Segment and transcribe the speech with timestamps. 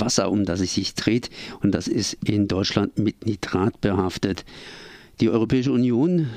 [0.00, 1.30] Wasser, um das es sich dreht.
[1.62, 4.44] Und das ist in Deutschland mit Nitrat behaftet.
[5.20, 6.28] Die Europäische Union,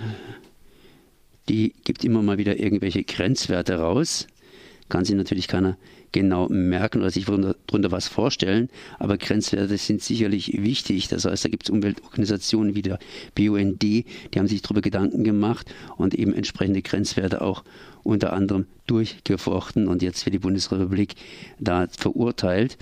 [1.50, 4.28] die gibt immer mal wieder irgendwelche Grenzwerte raus.
[4.88, 5.78] Kann sich natürlich keiner
[6.12, 8.70] genau merken oder sich darunter was vorstellen.
[8.98, 11.08] Aber Grenzwerte sind sicherlich wichtig.
[11.08, 13.00] Das heißt, da gibt es Umweltorganisationen wie der
[13.36, 14.06] BUND, die
[14.36, 17.64] haben sich darüber Gedanken gemacht und eben entsprechende Grenzwerte auch
[18.04, 21.16] unter anderem durchgefochten und jetzt für die Bundesrepublik
[21.60, 22.78] da verurteilt,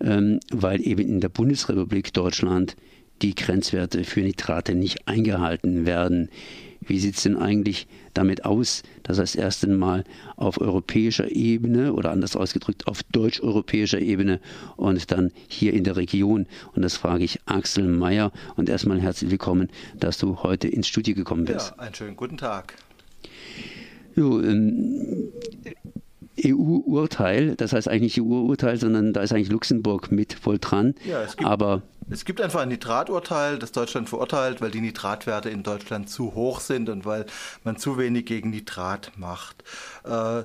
[0.00, 2.76] ähm, weil eben in der Bundesrepublik Deutschland
[3.22, 6.28] die Grenzwerte für Nitrate nicht eingehalten werden.
[6.80, 10.04] Wie sieht es denn eigentlich damit aus, dass das erste Mal
[10.36, 14.40] auf europäischer Ebene oder anders ausgedrückt auf deutsch-europäischer Ebene
[14.76, 16.46] und dann hier in der Region?
[16.74, 21.14] Und das frage ich Axel Mayer und erstmal herzlich willkommen, dass du heute ins Studio
[21.14, 21.72] gekommen bist.
[21.76, 22.74] Ja, einen schönen guten Tag.
[24.14, 25.28] Jo, ähm,
[26.44, 30.94] EU-Urteil, das heißt eigentlich nicht EU-Urteil, sondern da ist eigentlich Luxemburg mit voll dran.
[31.04, 35.50] Ja, es gibt, aber es gibt einfach ein Nitraturteil, das Deutschland verurteilt, weil die Nitratwerte
[35.50, 37.26] in Deutschland zu hoch sind und weil
[37.64, 39.64] man zu wenig gegen Nitrat macht.
[40.04, 40.44] Äh,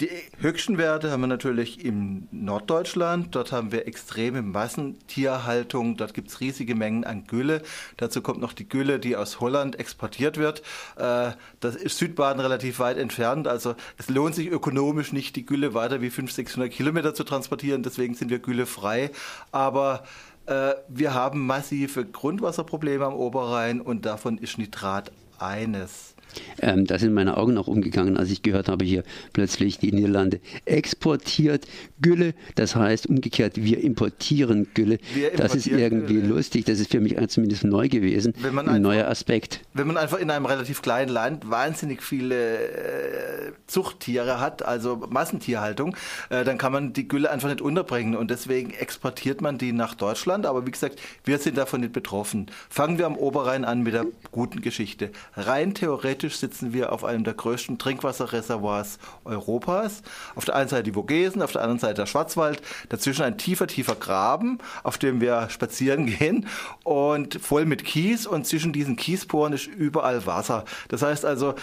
[0.00, 3.34] die höchsten Werte haben wir natürlich im Norddeutschland.
[3.34, 5.96] Dort haben wir extreme Massentierhaltung.
[5.96, 7.62] Dort gibt es riesige Mengen an Gülle.
[7.96, 10.62] Dazu kommt noch die Gülle, die aus Holland exportiert wird.
[10.96, 13.48] Äh, das ist Südbaden relativ weit entfernt.
[13.48, 17.82] Also es lohnt sich ökonomisch nicht, die Gülle weiter wie 500, 600 Kilometer zu transportieren.
[17.82, 19.10] Deswegen sind wir güllefrei.
[19.50, 20.04] Aber
[20.46, 25.10] äh, wir haben massive Grundwasserprobleme am Oberrhein und davon ist Nitrat
[25.40, 26.14] eines.
[26.60, 30.40] Ähm, da sind meine Augen auch umgegangen, als ich gehört habe, hier plötzlich die Niederlande
[30.64, 31.66] exportiert
[32.00, 32.34] Gülle.
[32.54, 34.98] Das heißt umgekehrt, wir importieren Gülle.
[35.14, 36.28] Wir das ist irgendwie Gülle.
[36.28, 36.64] lustig.
[36.64, 38.34] Das ist für mich zumindest neu gewesen.
[38.42, 39.60] ein einfach, neuer Aspekt.
[39.74, 45.96] Wenn man einfach in einem relativ kleinen Land wahnsinnig viele äh, Zuchttiere hat, also Massentierhaltung,
[46.30, 48.16] äh, dann kann man die Gülle einfach nicht unterbringen.
[48.16, 50.46] Und deswegen exportiert man die nach Deutschland.
[50.46, 52.46] Aber wie gesagt, wir sind davon nicht betroffen.
[52.68, 55.10] Fangen wir am Oberrhein an mit der guten Geschichte.
[55.36, 60.02] Rein theoretisch theoretisch sitzen wir auf einem der größten Trinkwasserreservoirs Europas.
[60.34, 63.66] Auf der einen Seite die Vogesen, auf der anderen Seite der Schwarzwald, dazwischen ein tiefer,
[63.66, 66.46] tiefer Graben, auf dem wir spazieren gehen
[66.84, 70.64] und voll mit Kies und zwischen diesen Kiesporen ist überall Wasser.
[70.88, 71.54] Das heißt also,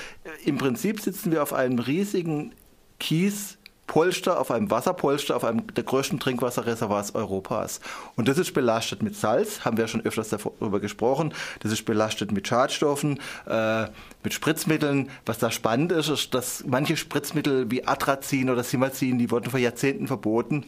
[0.43, 2.53] im Prinzip sitzen wir auf einem riesigen
[2.99, 3.57] Kies
[3.87, 7.79] Polster, auf einem Wasserpolster, auf einem der größten Trinkwasserreservoirs Europas.
[8.15, 11.33] Und das ist belastet mit Salz, haben wir schon öfters darüber gesprochen.
[11.59, 13.85] Das ist belastet mit Schadstoffen, äh,
[14.23, 15.09] mit Spritzmitteln.
[15.25, 19.59] Was da spannend ist, ist, dass manche Spritzmittel wie Atrazin oder Simazin, die wurden vor
[19.59, 20.65] Jahrzehnten verboten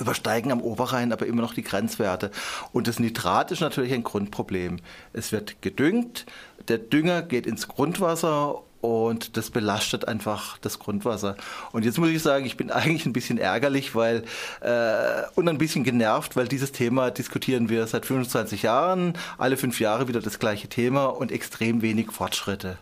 [0.00, 2.30] übersteigen am Oberrhein aber immer noch die Grenzwerte.
[2.72, 4.78] Und das Nitrat ist natürlich ein Grundproblem.
[5.12, 6.26] Es wird gedüngt,
[6.68, 11.36] der Dünger geht ins Grundwasser und das belastet einfach das Grundwasser.
[11.72, 14.24] Und jetzt muss ich sagen, ich bin eigentlich ein bisschen ärgerlich, weil
[14.60, 19.80] äh, und ein bisschen genervt, weil dieses Thema diskutieren wir seit 25 Jahren, alle fünf
[19.80, 22.78] Jahre wieder das gleiche Thema und extrem wenig Fortschritte.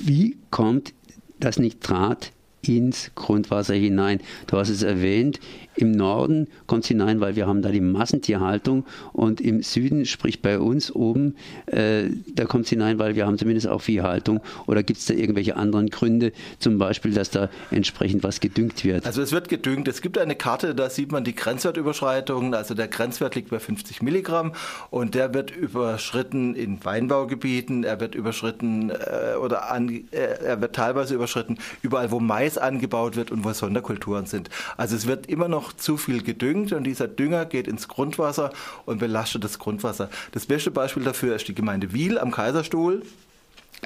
[0.00, 0.92] Wie kommt
[1.38, 2.32] das Nitrat
[2.62, 4.20] ins Grundwasser hinein?
[4.46, 5.40] Du hast es erwähnt,
[5.74, 10.42] im Norden kommt es hinein, weil wir haben da die Massentierhaltung und im Süden, sprich
[10.42, 14.40] bei uns oben, äh, da kommt es hinein, weil wir haben zumindest auch Viehhaltung.
[14.66, 19.06] Oder gibt es da irgendwelche anderen Gründe, zum Beispiel, dass da entsprechend was gedüngt wird?
[19.06, 19.88] Also es wird gedüngt.
[19.88, 22.54] Es gibt eine Karte, da sieht man die Grenzwertüberschreitungen.
[22.54, 24.52] Also der Grenzwert liegt bei 50 Milligramm
[24.90, 30.74] und der wird überschritten in Weinbaugebieten, er wird überschritten äh, oder an, äh, er wird
[30.74, 34.50] teilweise überschritten überall, wo Mais angebaut wird und wo Sonderkulturen sind.
[34.76, 38.52] Also es wird immer noch noch zu viel gedüngt und dieser Dünger geht ins Grundwasser
[38.84, 40.10] und belastet das Grundwasser.
[40.32, 43.02] Das beste Beispiel dafür ist die Gemeinde Wiel am Kaiserstuhl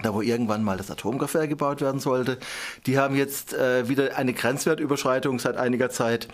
[0.03, 2.37] da wo irgendwann mal das Atomkraftwerk gebaut werden sollte.
[2.85, 6.29] Die haben jetzt äh, wieder eine Grenzwertüberschreitung seit einiger Zeit.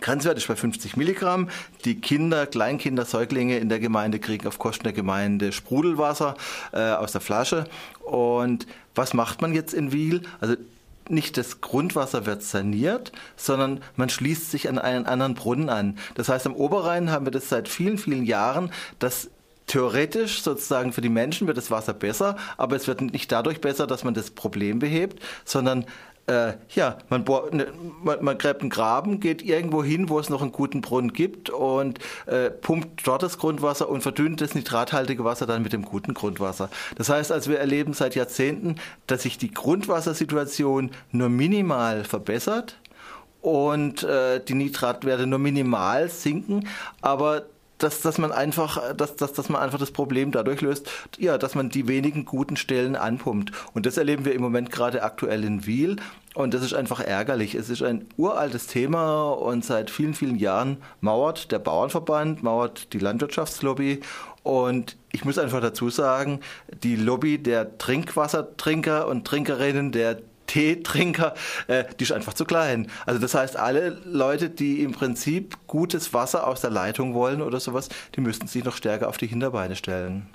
[0.00, 1.50] Grenzwert ist bei 50 Milligramm.
[1.84, 6.36] Die Kinder, Kleinkinder, Säuglinge in der Gemeinde kriegen auf Kosten der Gemeinde Sprudelwasser
[6.72, 7.64] äh, aus der Flasche.
[8.00, 10.22] Und was macht man jetzt in Wiel?
[10.40, 10.56] Also
[11.08, 15.98] nicht das Grundwasser wird saniert, sondern man schließt sich an einen anderen Brunnen an.
[16.14, 19.30] Das heißt, am Oberrhein haben wir das seit vielen, vielen Jahren, dass
[19.66, 23.86] theoretisch sozusagen für die Menschen wird das Wasser besser, aber es wird nicht dadurch besser,
[23.86, 25.86] dass man das Problem behebt, sondern
[26.26, 27.66] äh, ja, man, bohrt, ne,
[28.02, 31.50] man, man, gräbt einen Graben, geht irgendwo hin, wo es noch einen guten Brunnen gibt
[31.50, 36.14] und äh, pumpt dort das Grundwasser und verdünnt das nitrathaltige Wasser dann mit dem guten
[36.14, 36.70] Grundwasser.
[36.96, 38.76] Das heißt also, wir erleben seit Jahrzehnten,
[39.06, 42.78] dass sich die Grundwassersituation nur minimal verbessert
[43.42, 46.68] und äh, die Nitratwerte nur minimal sinken,
[47.02, 47.44] aber
[47.84, 51.54] dass, dass man einfach, dass, dass, dass man einfach das Problem dadurch löst, ja, dass
[51.54, 53.52] man die wenigen guten Stellen anpumpt.
[53.74, 55.96] Und das erleben wir im Moment gerade aktuell in Wiel.
[56.34, 57.54] Und das ist einfach ärgerlich.
[57.54, 62.98] Es ist ein uraltes Thema und seit vielen, vielen Jahren mauert der Bauernverband, mauert die
[62.98, 64.00] Landwirtschaftslobby.
[64.42, 66.40] Und ich muss einfach dazu sagen,
[66.82, 70.18] die Lobby der Trinkwassertrinker und Trinkerinnen, der
[70.54, 71.34] Teetrinker,
[71.66, 72.86] äh, die ist einfach zu klein.
[73.06, 77.58] Also das heißt, alle Leute, die im Prinzip gutes Wasser aus der Leitung wollen oder
[77.58, 80.28] sowas, die müssten sich noch stärker auf die Hinterbeine stellen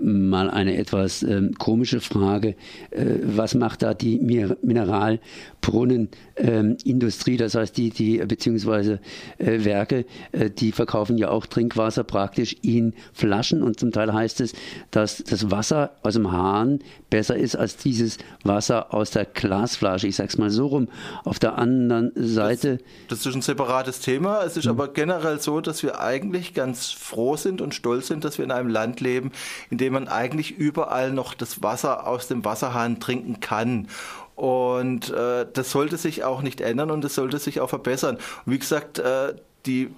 [0.00, 2.56] mal eine etwas ähm, komische Frage.
[2.90, 4.18] Äh, was macht da die
[4.62, 9.00] Mineralbrunnenindustrie, ähm, das heißt die, die beziehungsweise
[9.38, 14.40] äh, Werke, äh, die verkaufen ja auch Trinkwasser praktisch in Flaschen und zum Teil heißt
[14.40, 14.52] es,
[14.90, 16.80] dass das Wasser aus dem Hahn
[17.10, 20.06] besser ist als dieses Wasser aus der Glasflasche.
[20.06, 20.88] Ich sage es mal so rum.
[21.24, 22.78] Auf der anderen Seite.
[23.08, 24.42] Das, das ist ein separates Thema.
[24.44, 24.72] Es ist mhm.
[24.72, 28.50] aber generell so, dass wir eigentlich ganz froh sind und stolz sind, dass wir in
[28.50, 29.32] einem Land leben,
[29.70, 33.88] in dem man eigentlich überall noch das Wasser aus dem Wasserhahn trinken kann.
[34.34, 38.16] Und äh, das sollte sich auch nicht ändern und das sollte sich auch verbessern.
[38.46, 39.34] Und wie gesagt, äh,
[39.66, 39.90] die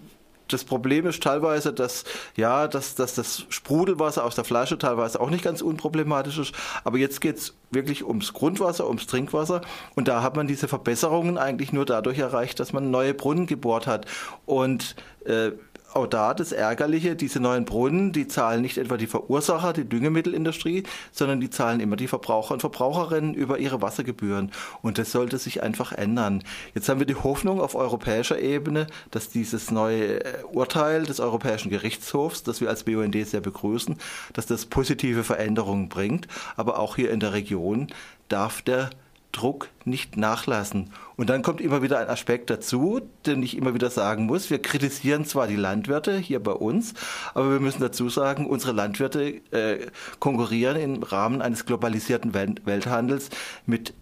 [0.53, 2.05] das Problem ist teilweise, dass
[2.37, 6.55] ja, dass, dass das Sprudelwasser aus der Flasche teilweise auch nicht ganz unproblematisch ist.
[6.85, 9.61] Aber jetzt geht es wirklich ums Grundwasser, ums Trinkwasser.
[9.95, 13.87] Und da hat man diese Verbesserungen eigentlich nur dadurch erreicht, dass man neue Brunnen gebohrt
[13.87, 14.07] hat.
[14.47, 15.53] Und äh,
[15.95, 20.85] auch da das Ärgerliche, diese neuen Brunnen, die zahlen nicht etwa die Verursacher, die Düngemittelindustrie,
[21.13, 24.53] sondern die zahlen immer die Verbraucher und Verbraucherinnen über ihre Wassergebühren.
[24.83, 26.43] Und das sollte sich einfach ändern.
[26.75, 31.71] Jetzt haben wir die Hoffnung auf europäischer Ebene, dass dieses neue äh, Urteil des Europäischen
[31.71, 33.97] Gerichtshofs, das wir als BUND sehr begrüßen,
[34.33, 36.29] dass das positive Veränderungen bringt.
[36.57, 37.89] Aber auch hier in der Region
[38.29, 38.91] darf der
[39.33, 40.93] Druck nicht nachlassen.
[41.17, 44.51] Und dann kommt immer wieder ein Aspekt dazu, den ich immer wieder sagen muss.
[44.51, 46.95] Wir kritisieren zwar die Landwirte hier bei uns,
[47.35, 49.87] aber wir müssen dazu sagen, unsere Landwirte äh,
[50.19, 53.31] konkurrieren im Rahmen eines globalisierten Welthandels
[53.67, 53.95] mit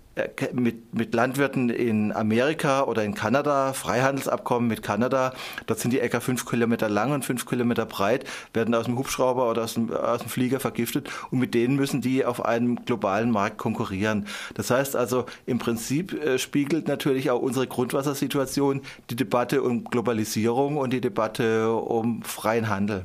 [0.52, 5.32] mit, mit Landwirten in Amerika oder in Kanada, Freihandelsabkommen mit Kanada.
[5.66, 9.50] Dort sind die Äcker fünf Kilometer lang und fünf Kilometer breit, werden aus dem Hubschrauber
[9.50, 13.30] oder aus dem, aus dem Flieger vergiftet und mit denen müssen die auf einem globalen
[13.30, 14.26] Markt konkurrieren.
[14.54, 20.76] Das heißt also, im Prinzip äh, spiegelt natürlich auch unsere Grundwassersituation die Debatte um Globalisierung
[20.76, 23.04] und die Debatte um freien Handel.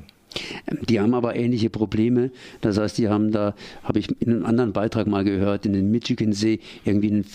[0.90, 2.32] Die haben aber ähnliche Probleme.
[2.62, 5.92] Das heißt, die haben da, habe ich in einem anderen Beitrag mal gehört, in den
[5.92, 7.26] Michigansee irgendwie einen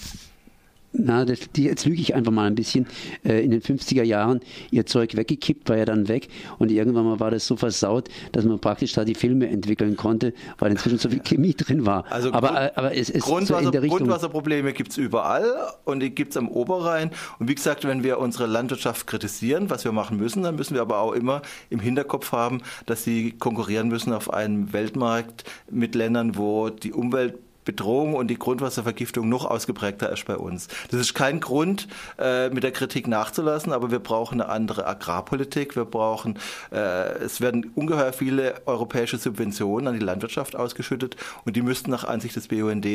[0.92, 2.86] na, das, die, jetzt lüge ich einfach mal ein bisschen,
[3.24, 4.40] äh, in den 50er Jahren
[4.70, 8.44] ihr Zeug weggekippt, war ja dann weg und irgendwann mal war das so versaut, dass
[8.44, 12.04] man praktisch da die Filme entwickeln konnte, weil inzwischen so viel Chemie drin war.
[12.10, 13.98] Also aber, Grund, aber es ist Grundwasser, so in der Richtung.
[13.98, 18.18] Grundwasserprobleme gibt es überall und die gibt es am Oberrhein und wie gesagt, wenn wir
[18.18, 22.32] unsere Landwirtschaft kritisieren, was wir machen müssen, dann müssen wir aber auch immer im Hinterkopf
[22.32, 27.38] haben, dass sie konkurrieren müssen auf einem Weltmarkt mit Ländern, wo die Umwelt
[27.68, 30.68] Bedrohung und die Grundwasservergiftung noch ausgeprägter ist bei uns.
[30.90, 31.86] Das ist kein Grund,
[32.18, 35.76] äh, mit der Kritik nachzulassen, aber wir brauchen eine andere Agrarpolitik.
[35.76, 36.38] Wir brauchen,
[36.72, 42.04] äh, es werden ungeheuer viele europäische Subventionen an die Landwirtschaft ausgeschüttet und die müssten nach
[42.04, 42.86] Ansicht des BUND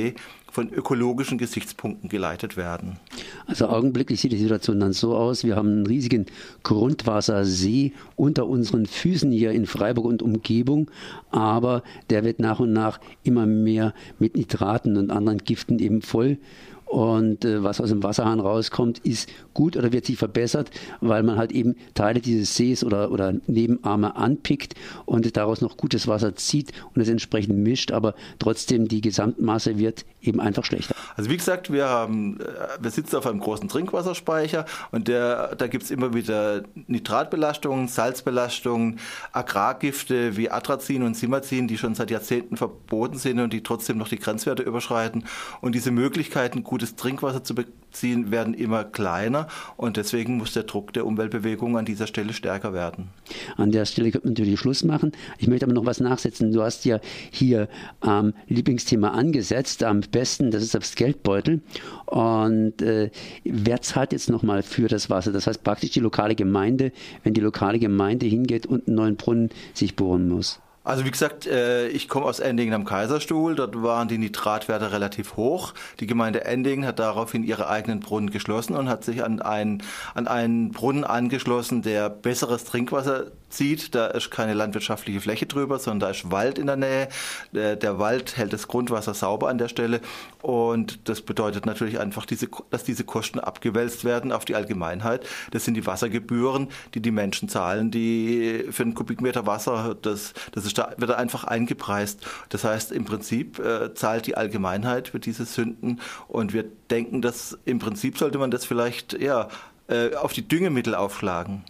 [0.52, 2.98] von ökologischen Gesichtspunkten geleitet werden.
[3.46, 6.25] Also augenblicklich sieht die Situation dann so aus, wir haben einen riesigen
[6.64, 10.90] Grundwassersee unter unseren Füßen hier in Freiburg und Umgebung,
[11.30, 16.01] aber der wird nach und nach immer mehr mit Nitrat Nitraten und anderen Giften eben
[16.01, 16.38] voll.
[16.86, 20.70] Und äh, was aus dem Wasserhahn rauskommt, ist gut oder wird sich verbessert,
[21.02, 24.75] weil man halt eben Teile dieses Sees oder, oder Nebenarme anpickt
[25.06, 30.06] und daraus noch gutes Wasser zieht und es entsprechend mischt, aber trotzdem die Gesamtmasse wird
[30.22, 30.96] eben einfach schlechter.
[31.16, 32.44] Also wie gesagt, wir haben, äh,
[32.80, 39.00] wir sitzen auf einem großen Trinkwasserspeicher und der, da gibt es immer wieder Nitratbelastungen, Salzbelastungen,
[39.32, 44.08] Agrargifte wie Atrazin und Simazin, die schon seit Jahrzehnten verboten sind und die trotzdem noch
[44.08, 45.25] die Grenzwerte überschreiten.
[45.62, 50.92] Und diese Möglichkeiten, gutes Trinkwasser zu beziehen, werden immer kleiner und deswegen muss der Druck
[50.92, 53.10] der Umweltbewegung an dieser Stelle stärker werden.
[53.58, 55.12] An der Stelle könnte man natürlich Schluss machen.
[55.38, 56.51] Ich möchte aber noch was nachsetzen.
[56.51, 57.00] Du hast ja
[57.30, 57.70] hier
[58.03, 61.62] ähm, Lieblingsthema angesetzt, am besten, das ist das Geldbeutel.
[62.08, 63.12] Und äh,
[63.44, 65.32] wer zahlt jetzt nochmal für das Wasser?
[65.32, 69.50] Das heißt praktisch die lokale Gemeinde, wenn die lokale Gemeinde hingeht und einen neuen Brunnen
[69.75, 70.60] sich bohren muss.
[70.86, 73.56] Also wie gesagt, äh, ich komme aus Endingen am Kaiserstuhl.
[73.56, 75.74] Dort waren die Nitratwerte relativ hoch.
[76.02, 79.82] Die Gemeinde Endingen hat daraufhin ihre eigenen Brunnen geschlossen und hat sich an einen,
[80.13, 83.96] an einen Brunnen angeschlossen, der besseres Trinkwasser zieht.
[83.96, 87.08] Da ist keine landwirtschaftliche Fläche drüber, sondern da ist Wald in der Nähe.
[87.54, 90.02] Der, Wald hält das Grundwasser sauber an der Stelle.
[90.42, 95.25] Und das bedeutet natürlich einfach, diese, dass diese Kosten abgewälzt werden auf die Allgemeinheit.
[95.52, 100.66] Das sind die Wassergebühren, die die Menschen zahlen, die für einen Kubikmeter Wasser, das, das
[100.66, 102.25] ist da, wird er einfach eingepreist.
[102.50, 107.58] Das heißt, im Prinzip äh, zahlt die Allgemeinheit für diese Sünden und wir denken, dass
[107.65, 109.50] im Prinzip sollte man das vielleicht ja,
[109.88, 111.63] äh, auf die Düngemittel aufschlagen.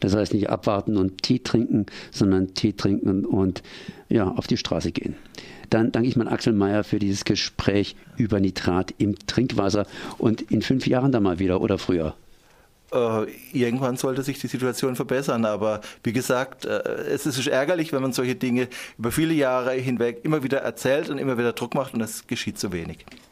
[0.00, 3.62] Das heißt nicht abwarten und Tee trinken, sondern Tee trinken und
[4.08, 5.14] ja, auf die Straße gehen.
[5.70, 9.86] Dann danke ich mal Axel Mayer für dieses Gespräch über Nitrat im Trinkwasser
[10.18, 12.14] und in fünf Jahren dann mal wieder oder früher.
[12.92, 15.44] Äh, irgendwann sollte sich die Situation verbessern.
[15.44, 18.68] Aber wie gesagt, äh, es ist ärgerlich, wenn man solche Dinge
[18.98, 22.58] über viele Jahre hinweg immer wieder erzählt und immer wieder Druck macht und es geschieht
[22.58, 23.04] zu wenig.